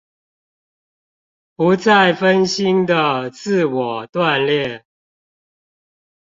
[1.55, 4.83] 不再分心的自我鍛鍊